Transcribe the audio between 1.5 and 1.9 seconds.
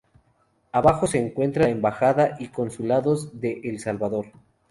las